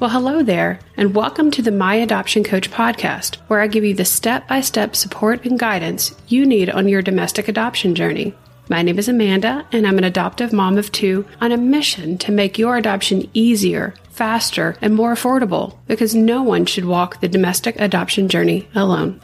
[0.00, 3.92] Well, hello there, and welcome to the My Adoption Coach podcast, where I give you
[3.92, 8.34] the step by step support and guidance you need on your domestic adoption journey.
[8.70, 12.32] My name is Amanda, and I'm an adoptive mom of two on a mission to
[12.32, 17.78] make your adoption easier, faster, and more affordable because no one should walk the domestic
[17.78, 19.20] adoption journey alone.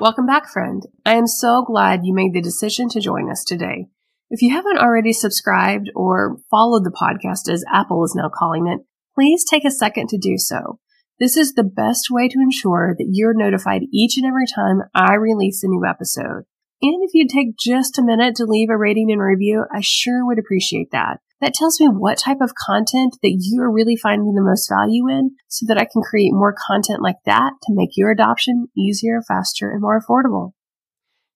[0.00, 0.84] Welcome back, friend.
[1.04, 3.88] I am so glad you made the decision to join us today.
[4.28, 8.80] If you haven't already subscribed or followed the podcast, as Apple is now calling it,
[9.14, 10.80] please take a second to do so.
[11.20, 15.14] This is the best way to ensure that you're notified each and every time I
[15.14, 16.42] release a new episode.
[16.82, 20.26] And if you'd take just a minute to leave a rating and review, I sure
[20.26, 21.20] would appreciate that.
[21.40, 25.08] That tells me what type of content that you are really finding the most value
[25.08, 29.22] in so that I can create more content like that to make your adoption easier,
[29.26, 30.52] faster, and more affordable.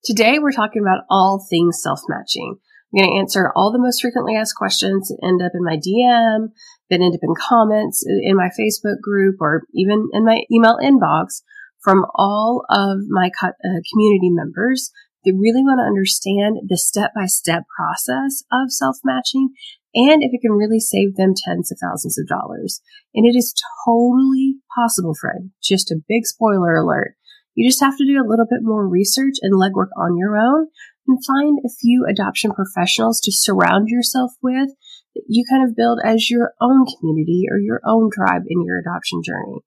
[0.02, 2.56] Today we're talking about all things self-matching.
[2.92, 5.76] I'm going to answer all the most frequently asked questions that end up in my
[5.76, 6.48] DM,
[6.91, 11.42] that end up in comments in my Facebook group, or even in my email inbox
[11.80, 14.91] from all of my co- uh, community members
[15.24, 19.50] that really want to understand the step by step process of self matching
[19.94, 22.80] and if it can really save them tens of thousands of dollars.
[23.14, 23.54] And it is
[23.84, 25.50] totally possible, friend.
[25.62, 27.16] Just a big spoiler alert.
[27.54, 30.69] You just have to do a little bit more research and legwork on your own
[31.11, 34.70] and find a few adoption professionals to surround yourself with
[35.14, 38.78] that you kind of build as your own community or your own tribe in your
[38.78, 39.58] adoption journey.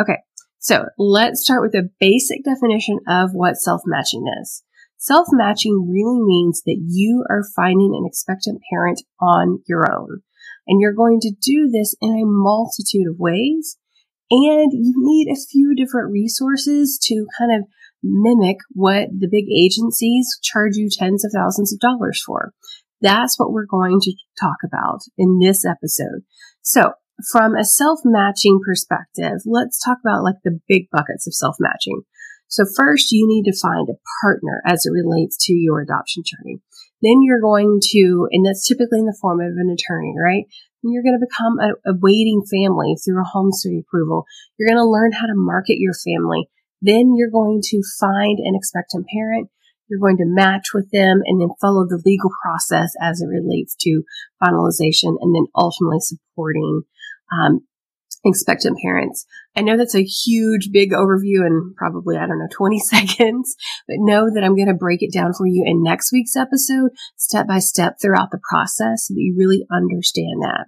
[0.00, 0.18] Okay,
[0.58, 4.62] so let's start with a basic definition of what self matching is.
[4.96, 10.22] Self matching really means that you are finding an expectant parent on your own.
[10.66, 13.76] And you're going to do this in a multitude of ways.
[14.30, 17.68] And you need a few different resources to kind of
[18.08, 22.52] mimic what the big agencies charge you tens of thousands of dollars for.
[23.00, 26.22] That's what we're going to talk about in this episode.
[26.62, 26.92] So
[27.30, 32.02] from a self-matching perspective, let's talk about like the big buckets of self-matching.
[32.48, 36.60] So first you need to find a partner as it relates to your adoption journey.
[37.02, 40.44] Then you're going to, and that's typically in the form of an attorney, right?
[40.82, 44.24] You're going to become a, a waiting family through a home study approval.
[44.56, 46.48] You're going to learn how to market your family.
[46.80, 49.48] Then you're going to find an expectant parent.
[49.88, 53.76] You're going to match with them and then follow the legal process as it relates
[53.80, 54.02] to
[54.42, 56.82] finalization and then ultimately supporting
[57.32, 57.60] um,
[58.24, 59.24] expectant parents.
[59.56, 63.54] I know that's a huge, big overview and probably, I don't know, 20 seconds,
[63.86, 66.90] but know that I'm going to break it down for you in next week's episode,
[67.16, 70.66] step by step throughout the process so that you really understand that.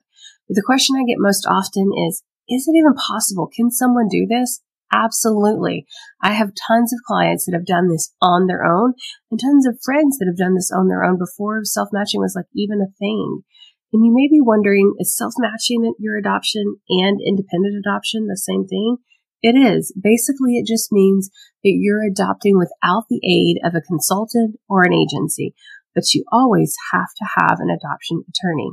[0.48, 3.50] But the question I get most often is, is it even possible?
[3.54, 4.62] Can someone do this?
[4.92, 5.86] Absolutely.
[6.22, 8.94] I have tons of clients that have done this on their own
[9.30, 12.34] and tons of friends that have done this on their own before self matching was
[12.34, 13.42] like even a thing.
[13.92, 18.66] And you may be wondering, is self matching your adoption and independent adoption the same
[18.66, 18.96] thing?
[19.42, 19.94] It is.
[20.00, 21.30] Basically, it just means
[21.62, 25.54] that you're adopting without the aid of a consultant or an agency,
[25.94, 28.72] but you always have to have an adoption attorney.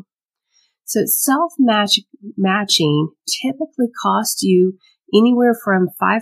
[0.86, 1.54] So self
[2.38, 3.10] matching
[3.42, 4.78] typically costs you
[5.14, 6.22] anywhere from $5,000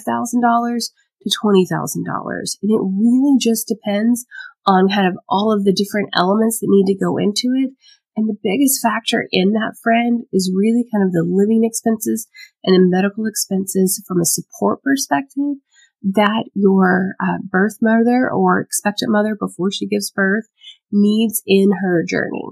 [1.21, 2.57] to $20,000.
[2.61, 4.25] And it really just depends
[4.65, 7.71] on kind of all of the different elements that need to go into it.
[8.15, 12.27] And the biggest factor in that friend is really kind of the living expenses
[12.63, 15.57] and the medical expenses from a support perspective
[16.03, 20.45] that your uh, birth mother or expectant mother before she gives birth
[20.91, 22.43] needs in her journey.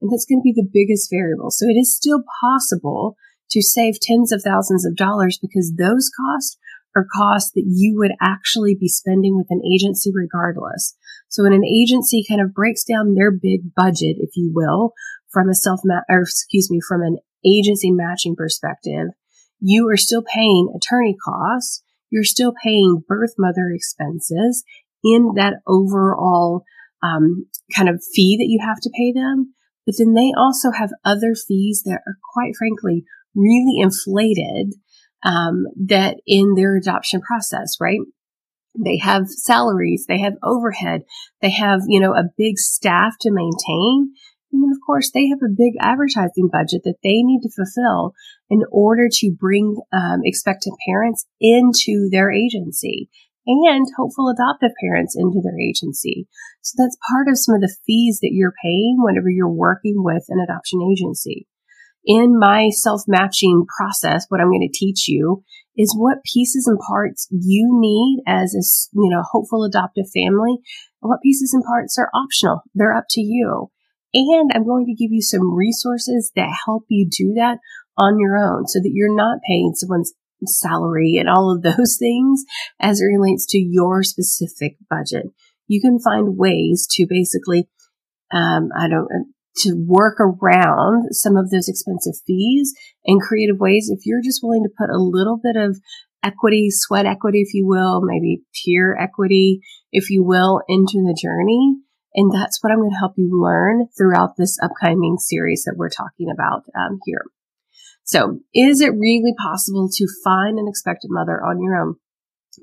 [0.00, 1.50] And that's going to be the biggest variable.
[1.50, 3.16] So it is still possible
[3.52, 6.58] to save tens of thousands of dollars because those costs
[6.96, 10.96] are costs that you would actually be spending with an agency regardless.
[11.28, 14.92] So when an agency kind of breaks down their big budget, if you will,
[15.30, 19.08] from a self or excuse me, from an agency matching perspective,
[19.60, 21.82] you are still paying attorney costs.
[22.10, 24.64] You're still paying birth mother expenses
[25.02, 26.64] in that overall
[27.02, 29.54] um, kind of fee that you have to pay them.
[29.86, 34.74] But then they also have other fees that are quite frankly really inflated
[35.24, 38.00] um, that in their adoption process, right?
[38.78, 41.02] They have salaries, they have overhead,
[41.40, 44.14] they have, you know, a big staff to maintain.
[44.50, 48.12] And then, of course, they have a big advertising budget that they need to fulfill
[48.50, 53.08] in order to bring um, expectant parents into their agency
[53.46, 56.26] and hopeful adoptive parents into their agency.
[56.60, 60.24] So that's part of some of the fees that you're paying whenever you're working with
[60.28, 61.46] an adoption agency
[62.04, 65.44] in my self matching process, what I'm going to teach you
[65.76, 68.62] is what pieces and parts you need as a,
[69.00, 70.58] you know, hopeful adoptive family
[71.02, 72.62] what pieces and parts are optional.
[72.74, 73.70] They're up to you.
[74.14, 77.58] And I'm going to give you some resources that help you do that
[77.96, 80.12] on your own so that you're not paying someone's
[80.44, 82.44] salary and all of those things
[82.80, 85.26] as it relates to your specific budget.
[85.66, 87.68] You can find ways to basically,
[88.32, 89.08] um, I don't,
[89.56, 93.90] to work around some of those expensive fees in creative ways.
[93.90, 95.78] If you're just willing to put a little bit of
[96.22, 99.60] equity, sweat equity, if you will, maybe tear equity,
[99.90, 101.76] if you will, into the journey.
[102.14, 105.88] And that's what I'm going to help you learn throughout this upcoming series that we're
[105.88, 107.24] talking about um, here.
[108.04, 111.94] So, is it really possible to find an expected mother on your own?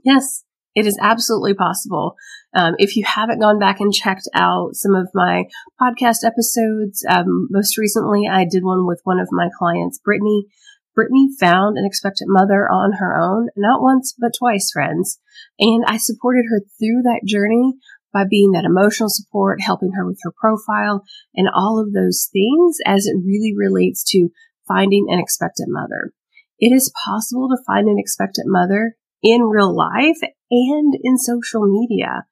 [0.03, 0.43] Yes,
[0.75, 2.15] it is absolutely possible.
[2.53, 5.45] Um, if you haven't gone back and checked out some of my
[5.81, 10.45] podcast episodes, um, most recently I did one with one of my clients, Brittany.
[10.95, 15.19] Brittany found an expectant mother on her own, not once, but twice, friends.
[15.59, 17.75] And I supported her through that journey
[18.11, 21.03] by being that emotional support, helping her with her profile
[21.35, 24.29] and all of those things as it really relates to
[24.67, 26.11] finding an expectant mother.
[26.59, 30.19] It is possible to find an expectant mother in real life
[30.51, 32.25] and in social media.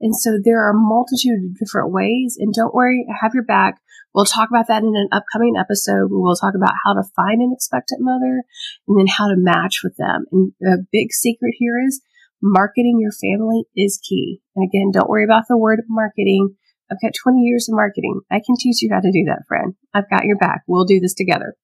[0.00, 2.36] And so there are a multitude of different ways.
[2.38, 3.80] And don't worry, I have your back.
[4.14, 6.10] We'll talk about that in an upcoming episode.
[6.10, 8.42] We will talk about how to find an expectant mother
[8.88, 10.26] and then how to match with them.
[10.32, 12.02] And a big secret here is
[12.42, 14.40] marketing your family is key.
[14.56, 16.56] And again, don't worry about the word marketing.
[16.90, 18.20] I've got 20 years of marketing.
[18.30, 19.74] I can teach you how to do that, friend.
[19.94, 20.62] I've got your back.
[20.66, 21.54] We'll do this together.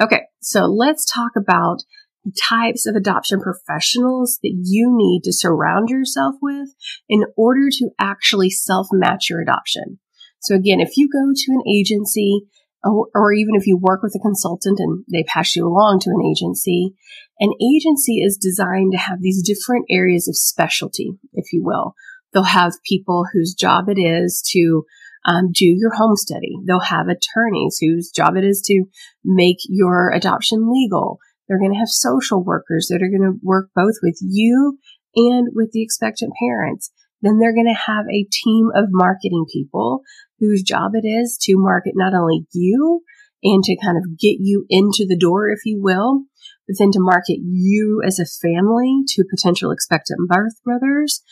[0.00, 5.88] Okay, so let's talk about the types of adoption professionals that you need to surround
[5.88, 6.68] yourself with
[7.08, 9.98] in order to actually self match your adoption.
[10.40, 12.42] So again, if you go to an agency
[12.84, 16.24] or, even if you work with a consultant and they pass you along to an
[16.24, 16.94] agency,
[17.40, 21.94] an agency is designed to have these different areas of specialty, if you will.
[22.32, 24.84] They'll have people whose job it is to
[25.24, 26.56] um, do your home study.
[26.66, 28.84] They'll have attorneys whose job it is to
[29.24, 31.18] make your adoption legal.
[31.48, 34.78] They're going to have social workers that are going to work both with you
[35.16, 36.92] and with the expectant parents.
[37.22, 40.02] Then they're going to have a team of marketing people
[40.38, 43.02] whose job it is to market not only you
[43.42, 46.24] and to kind of get you into the door, if you will,
[46.66, 51.22] but then to market you as a family to potential expectant birth mothers,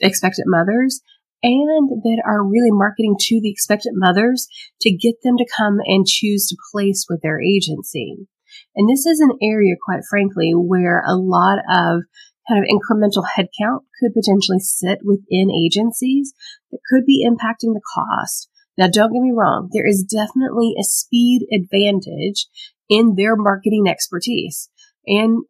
[0.00, 1.00] expectant mothers,
[1.42, 4.48] and that are really marketing to the expectant mothers
[4.80, 8.26] to get them to come and choose to place with their agency.
[8.76, 12.02] And this is an area, quite frankly, where a lot of
[12.48, 16.32] kind of incremental headcount could potentially sit within agencies
[16.70, 18.48] that could be impacting the cost.
[18.78, 19.70] Now, don't get me wrong.
[19.72, 22.46] There is definitely a speed advantage
[22.88, 24.68] in their marketing expertise.
[25.06, 25.44] And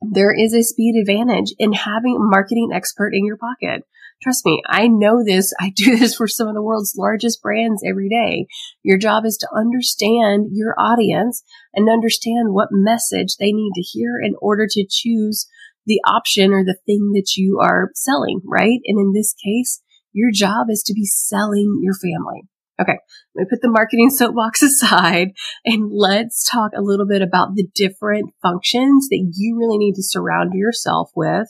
[0.00, 3.84] there is a speed advantage in having a marketing expert in your pocket.
[4.22, 5.52] Trust me, I know this.
[5.60, 8.46] I do this for some of the world's largest brands every day.
[8.82, 11.42] Your job is to understand your audience
[11.74, 15.46] and understand what message they need to hear in order to choose
[15.86, 18.80] the option or the thing that you are selling, right?
[18.84, 19.82] And in this case,
[20.12, 22.42] your job is to be selling your family.
[22.80, 22.98] Okay,
[23.34, 25.28] let me put the marketing soapbox aside
[25.64, 30.02] and let's talk a little bit about the different functions that you really need to
[30.02, 31.48] surround yourself with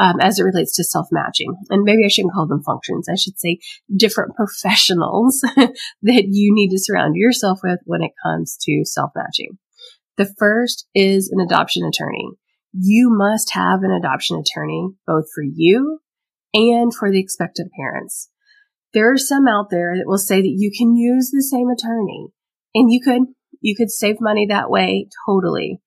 [0.00, 1.54] um, as it relates to self matching.
[1.68, 3.06] And maybe I shouldn't call them functions.
[3.08, 3.58] I should say
[3.94, 5.40] different professionals
[6.02, 9.58] that you need to surround yourself with when it comes to self matching.
[10.16, 12.30] The first is an adoption attorney.
[12.72, 16.00] You must have an adoption attorney both for you
[16.54, 18.30] and for the expectant parents.
[18.92, 22.28] There are some out there that will say that you can use the same attorney
[22.74, 23.22] and you could,
[23.60, 25.80] you could save money that way totally.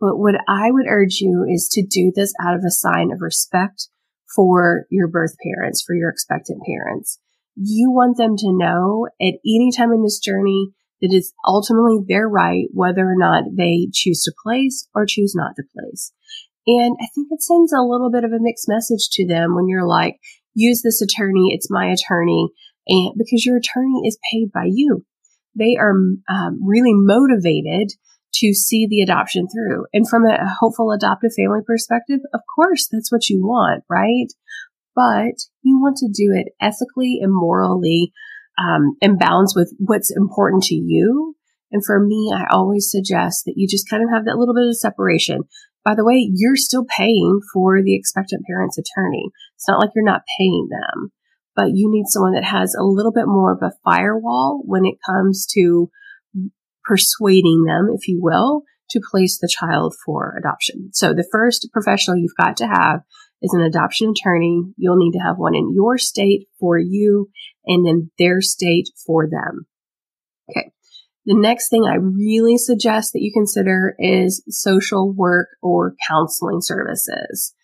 [0.00, 3.20] But what I would urge you is to do this out of a sign of
[3.20, 3.88] respect
[4.34, 7.18] for your birth parents, for your expectant parents.
[7.56, 12.28] You want them to know at any time in this journey that it's ultimately their
[12.28, 16.12] right whether or not they choose to place or choose not to place.
[16.66, 19.68] And I think it sends a little bit of a mixed message to them when
[19.68, 20.16] you're like,
[20.54, 22.48] use this attorney, it's my attorney,
[22.86, 25.04] and because your attorney is paid by you.
[25.54, 27.92] They are um, really motivated
[28.34, 29.86] to see the adoption through.
[29.92, 34.28] And from a hopeful adoptive family perspective, of course, that's what you want, right?
[34.94, 38.12] But you want to do it ethically and morally
[38.58, 41.36] um, in balance with what's important to you.
[41.70, 44.66] And for me, I always suggest that you just kind of have that little bit
[44.66, 45.42] of separation.
[45.84, 49.30] By the way, you're still paying for the expectant parent's attorney.
[49.54, 51.12] It's not like you're not paying them,
[51.54, 54.98] but you need someone that has a little bit more of a firewall when it
[55.06, 55.90] comes to
[56.88, 60.90] persuading them, if you will, to place the child for adoption.
[60.92, 63.00] So the first professional you've got to have
[63.42, 64.62] is an adoption attorney.
[64.76, 67.28] You'll need to have one in your state for you
[67.66, 69.66] and in their state for them.
[70.50, 70.72] Okay.
[71.26, 77.54] The next thing I really suggest that you consider is social work or counseling services.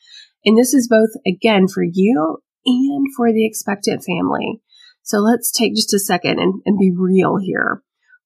[0.45, 4.61] And this is both, again, for you and for the expectant family.
[5.03, 7.83] So let's take just a second and, and be real here.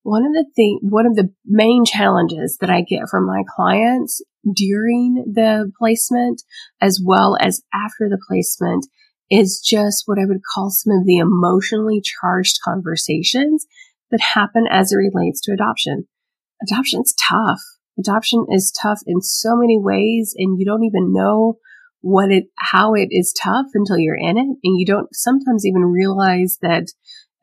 [0.09, 4.23] One of the thing, one of the main challenges that I get from my clients
[4.57, 6.43] during the placement
[6.81, 8.87] as well as after the placement
[9.31, 13.67] is just what I would call some of the emotionally charged conversations
[14.11, 16.09] that happen as it relates to adoption.
[16.63, 17.61] Adoption's tough.
[17.99, 21.59] Adoption is tough in so many ways and you don't even know
[22.01, 24.47] what it, how it is tough until you're in it.
[24.65, 26.87] And you don't sometimes even realize that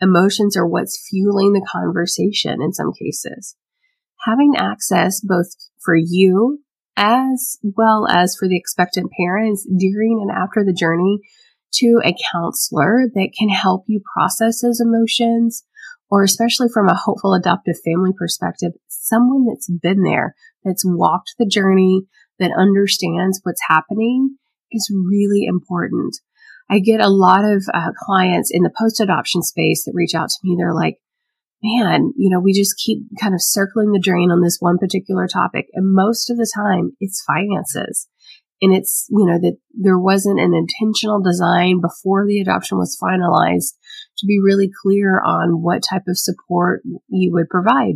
[0.06, 3.56] emotions are what's fueling the conversation in some cases.
[4.26, 5.48] Having access both
[5.84, 6.60] for you
[6.98, 11.20] as well as for the expectant parents during and after the journey
[11.74, 15.64] to a counselor that can help you process those emotions,
[16.10, 21.46] or especially from a hopeful adoptive family perspective, someone that's been there, that's walked the
[21.46, 22.04] journey,
[22.40, 24.38] that understands what's happening
[24.72, 26.16] is really important.
[26.70, 30.30] I get a lot of uh, clients in the post adoption space that reach out
[30.30, 30.56] to me.
[30.58, 30.98] They're like,
[31.64, 35.28] man, you know, we just keep kind of circling the drain on this one particular
[35.28, 35.68] topic.
[35.74, 38.08] And most of the time it's finances.
[38.62, 43.76] And it's, you know, that there wasn't an intentional design before the adoption was finalized
[44.18, 47.96] to be really clear on what type of support you would provide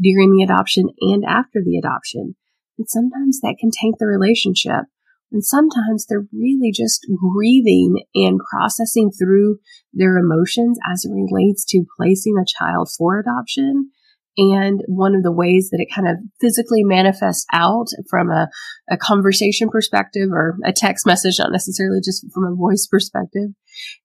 [0.00, 2.36] during the adoption and after the adoption.
[2.78, 4.86] And sometimes that can taint the relationship.
[5.30, 9.58] And sometimes they're really just grieving and processing through
[9.92, 13.90] their emotions as it relates to placing a child for adoption.
[14.38, 18.48] And one of the ways that it kind of physically manifests out from a,
[18.88, 23.50] a conversation perspective or a text message, not necessarily just from a voice perspective,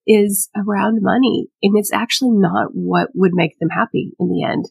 [0.08, 1.48] is around money.
[1.62, 4.66] And it's actually not what would make them happy in the end.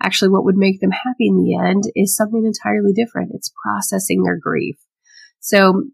[0.00, 3.32] Actually, what would make them happy in the end is something entirely different.
[3.34, 4.76] It's processing their grief.
[5.40, 5.84] So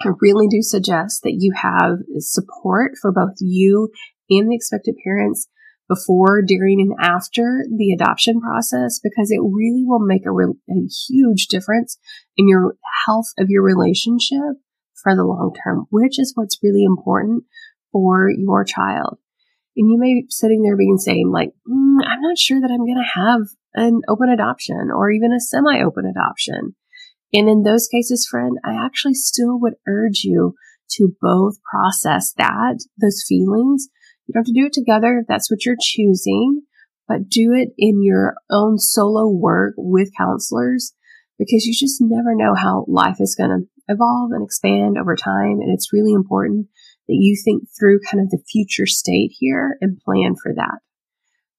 [0.00, 3.90] I really do suggest that you have support for both you
[4.30, 5.48] and the expected parents
[5.88, 10.88] before, during, and after the adoption process because it really will make a, re- a
[11.08, 11.98] huge difference
[12.36, 12.76] in your
[13.06, 14.60] health of your relationship
[15.02, 17.44] for the long term, which is what's really important
[17.90, 19.18] for your child.
[19.76, 22.84] And you may be sitting there being saying like, mm, I'm not sure that I'm
[22.84, 23.40] going to have
[23.74, 26.74] an open adoption or even a semi open adoption.
[27.32, 30.54] And in those cases, friend, I actually still would urge you
[30.92, 33.88] to both process that, those feelings.
[34.26, 36.62] You don't have to do it together if that's what you're choosing,
[37.06, 40.94] but do it in your own solo work with counselors
[41.38, 45.60] because you just never know how life is going to evolve and expand over time.
[45.60, 46.66] And it's really important
[47.08, 50.78] that you think through kind of the future state here and plan for that.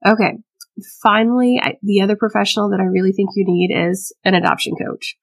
[0.07, 0.37] Okay.
[1.01, 5.17] Finally, I, the other professional that I really think you need is an adoption coach.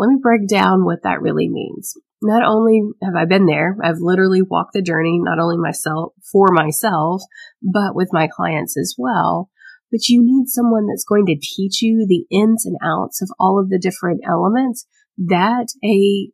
[0.00, 1.92] Let me break down what that really means.
[2.22, 6.48] Not only have I been there, I've literally walked the journey, not only myself, for
[6.52, 7.20] myself,
[7.62, 9.50] but with my clients as well.
[9.92, 13.60] But you need someone that's going to teach you the ins and outs of all
[13.60, 14.86] of the different elements
[15.18, 16.30] that a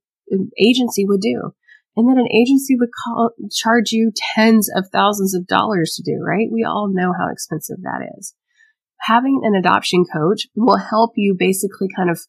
[0.62, 1.50] agency would do
[1.96, 6.22] and that an agency would call, charge you tens of thousands of dollars to do,
[6.22, 6.46] right?
[6.52, 8.32] We all know how expensive that is.
[9.00, 12.20] Having an adoption coach will help you basically kind of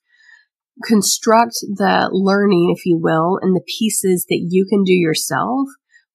[0.84, 5.68] construct the learning, if you will, and the pieces that you can do yourself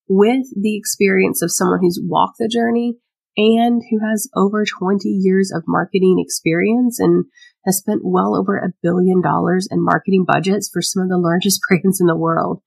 [0.09, 2.97] with the experience of someone who's walked the journey
[3.37, 7.25] and who has over 20 years of marketing experience and
[7.65, 11.61] has spent well over a billion dollars in marketing budgets for some of the largest
[11.69, 12.61] brands in the world.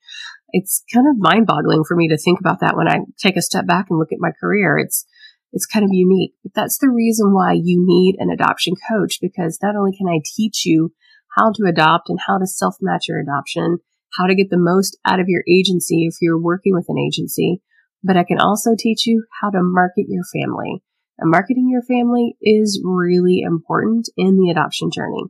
[0.49, 3.41] It's kind of mind boggling for me to think about that when I take a
[3.41, 4.77] step back and look at my career.
[4.77, 5.05] It's,
[5.51, 9.59] it's kind of unique, but that's the reason why you need an adoption coach because
[9.61, 10.93] not only can I teach you
[11.36, 13.80] how to adopt and how to self match your adoption,
[14.18, 17.62] how to get the most out of your agency if you're working with an agency.
[18.04, 20.84] But I can also teach you how to market your family.
[21.18, 25.24] And marketing your family is really important in the adoption journey.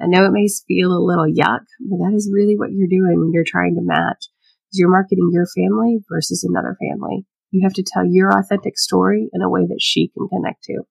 [0.00, 3.20] I know it may feel a little yuck, but that is really what you're doing
[3.20, 4.26] when you're trying to match.
[4.72, 7.26] Is you're marketing your family versus another family.
[7.50, 10.82] You have to tell your authentic story in a way that she can connect to.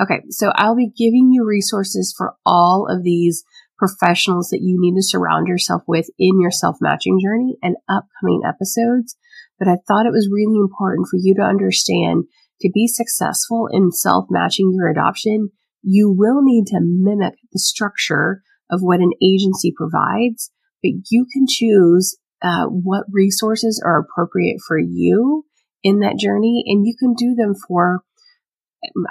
[0.00, 3.44] Okay, so I'll be giving you resources for all of these
[3.78, 8.42] professionals that you need to surround yourself with in your self matching journey and upcoming
[8.46, 9.16] episodes.
[9.58, 12.24] But I thought it was really important for you to understand
[12.60, 15.50] to be successful in self matching your adoption,
[15.82, 20.50] you will need to mimic the structure of what an agency provides,
[20.82, 25.44] but you can choose uh, what resources are appropriate for you
[25.82, 28.02] in that journey and you can do them for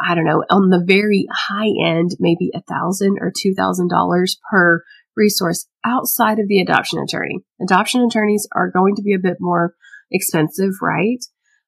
[0.03, 4.37] I don't know, on the very high end, maybe a thousand or two thousand dollars
[4.51, 4.83] per
[5.15, 7.39] resource outside of the adoption attorney.
[7.61, 9.73] Adoption attorneys are going to be a bit more
[10.11, 11.19] expensive, right?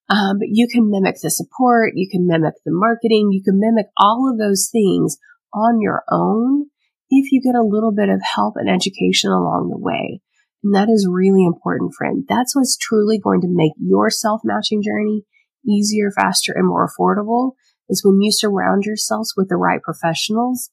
[0.09, 3.87] Um, but you can mimic the support, you can mimic the marketing, you can mimic
[3.97, 5.17] all of those things
[5.53, 6.67] on your own
[7.09, 10.21] if you get a little bit of help and education along the way.
[10.63, 12.25] And that is really important, friend.
[12.27, 15.23] That's what's truly going to make your self matching journey
[15.67, 17.53] easier, faster, and more affordable
[17.89, 20.71] is when you surround yourselves with the right professionals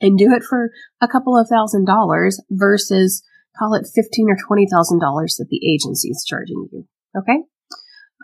[0.00, 0.70] and do it for
[1.00, 3.22] a couple of thousand dollars versus
[3.58, 6.86] call it fifteen or twenty thousand dollars that the agency is charging you.
[7.16, 7.38] Okay.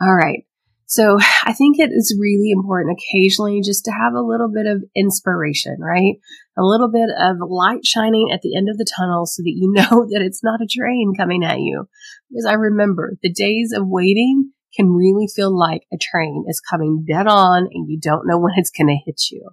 [0.01, 0.45] All right.
[0.89, 4.85] So I think it is really important occasionally just to have a little bit of
[4.95, 6.15] inspiration, right?
[6.57, 9.73] A little bit of light shining at the end of the tunnel so that you
[9.75, 11.89] know that it's not a train coming at you.
[12.31, 17.05] Because I remember the days of waiting can really feel like a train is coming
[17.09, 19.51] dead on and you don't know when it's going to hit you.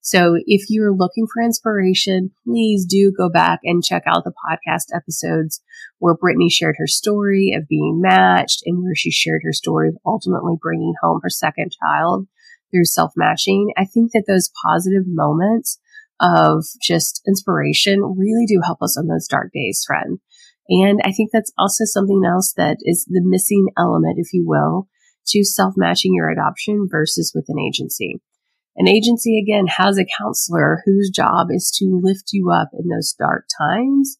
[0.00, 4.96] So if you're looking for inspiration, please do go back and check out the podcast
[4.96, 5.60] episodes
[5.98, 9.96] where Brittany shared her story of being matched and where she shared her story of
[10.06, 12.28] ultimately bringing home her second child
[12.70, 13.72] through self matching.
[13.76, 15.80] I think that those positive moments
[16.20, 20.20] of just inspiration really do help us on those dark days, friend.
[20.68, 24.88] And I think that's also something else that is the missing element, if you will,
[25.28, 28.20] to self matching your adoption versus with an agency.
[28.76, 33.14] An agency, again, has a counselor whose job is to lift you up in those
[33.18, 34.18] dark times.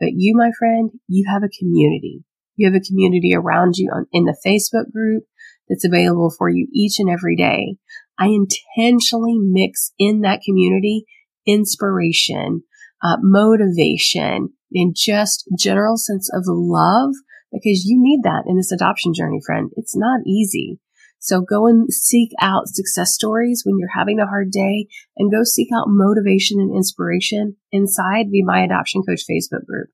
[0.00, 2.24] But you, my friend, you have a community.
[2.56, 5.24] You have a community around you on, in the Facebook group
[5.68, 7.76] that's available for you each and every day.
[8.18, 11.04] I intentionally mix in that community
[11.46, 12.62] inspiration,
[13.02, 17.14] uh, motivation, and just general sense of love
[17.52, 19.70] because you need that in this adoption journey, friend.
[19.76, 20.78] It's not easy.
[21.20, 25.42] So go and seek out success stories when you're having a hard day and go
[25.42, 29.88] seek out motivation and inspiration inside the My Adoption Coach Facebook group.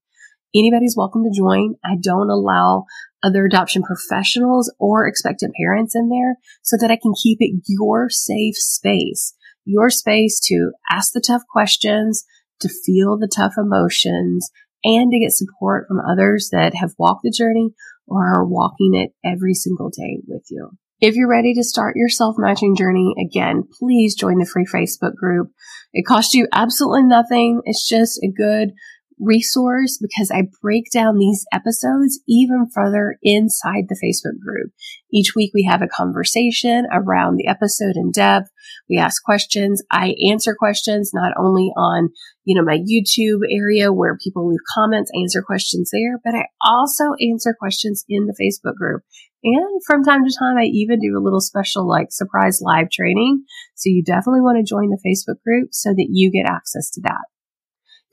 [0.55, 1.75] Anybody's welcome to join.
[1.85, 2.85] I don't allow
[3.23, 8.09] other adoption professionals or expectant parents in there so that I can keep it your
[8.11, 12.25] safe space, your space to ask the tough questions,
[12.61, 14.51] to feel the tough emotions,
[14.85, 17.71] and to get support from others that have walked the journey
[18.07, 20.71] or are walking it every single day with you.
[21.01, 25.15] If you're ready to start your self matching journey, again, please join the free Facebook
[25.15, 25.49] group.
[25.93, 27.61] It costs you absolutely nothing.
[27.65, 28.71] It's just a good
[29.19, 34.73] resource because I break down these episodes even further inside the Facebook group.
[35.13, 38.49] Each week we have a conversation around the episode in depth.
[38.89, 39.83] We ask questions.
[39.91, 42.11] I answer questions not only on,
[42.45, 47.05] you know, my YouTube area where people leave comments, answer questions there, but I also
[47.21, 49.03] answer questions in the Facebook group.
[49.45, 53.45] And from time to time, I even do a little special like surprise live training.
[53.75, 57.03] So you definitely want to join the Facebook group so that you get access to
[57.03, 57.21] that.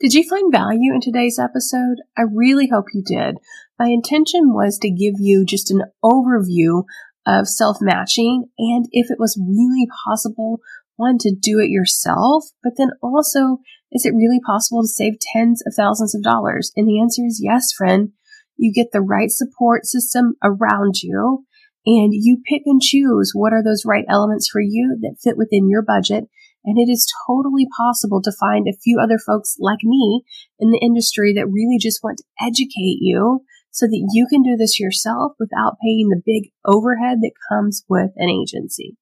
[0.02, 1.98] Did you find value in today's episode?
[2.18, 3.36] I really hope you did.
[3.78, 6.82] My intention was to give you just an overview
[7.24, 10.58] of self matching and if it was really possible,
[10.96, 13.58] one, to do it yourself, but then also,
[13.92, 16.72] is it really possible to save tens of thousands of dollars?
[16.74, 18.10] And the answer is yes, friend.
[18.56, 21.46] You get the right support system around you
[21.86, 25.70] and you pick and choose what are those right elements for you that fit within
[25.70, 26.24] your budget
[26.64, 30.22] and it is totally possible to find a few other folks like me
[30.58, 34.56] in the industry that really just want to educate you so that you can do
[34.56, 38.96] this yourself without paying the big overhead that comes with an agency.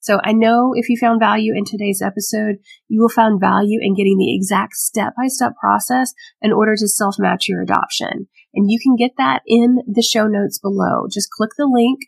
[0.00, 2.56] So I know if you found value in today's episode,
[2.88, 6.88] you will find value in getting the exact step by step process in order to
[6.88, 8.28] self match your adoption.
[8.54, 11.06] And you can get that in the show notes below.
[11.10, 12.00] Just click the link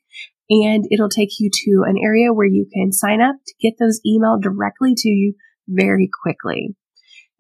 [0.51, 4.01] and it'll take you to an area where you can sign up to get those
[4.07, 5.35] emailed directly to you
[5.69, 6.77] very quickly.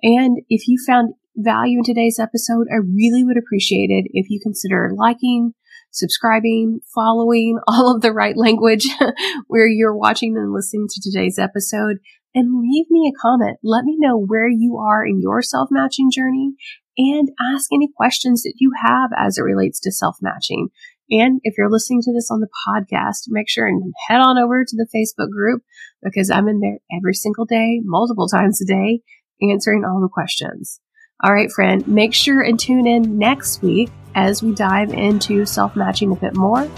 [0.02, 4.40] And if you found value in today's episode, I really would appreciate it if you
[4.42, 5.52] consider liking,
[5.90, 8.86] subscribing, following all of the right language
[9.48, 11.98] where you're watching and listening to today's episode
[12.34, 13.58] and leave me a comment.
[13.62, 16.54] Let me know where you are in your self matching journey
[16.96, 20.68] and ask any questions that you have as it relates to self matching.
[21.10, 24.64] And if you're listening to this on the podcast, make sure and head on over
[24.64, 25.62] to the Facebook group
[26.02, 29.00] because I'm in there every single day, multiple times a day,
[29.42, 30.80] answering all the questions.
[31.22, 35.76] All right, friend, make sure and tune in next week as we dive into self
[35.76, 36.68] matching a bit more.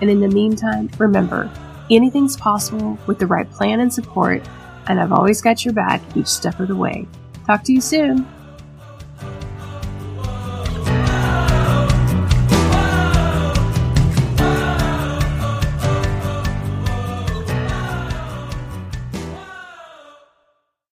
[0.00, 1.50] And in the meantime, remember,
[1.90, 4.46] anything's possible with the right plan and support,
[4.88, 7.06] and I've always got your back each step of the way.
[7.46, 8.26] Talk to you soon.